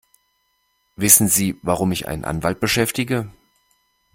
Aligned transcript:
Wissen 0.95 1.27
Sie, 1.27 1.59
warum 1.61 1.91
ich 1.91 2.07
einen 2.07 2.25
Anwalt 2.25 2.59
beschäftige? 2.59 3.29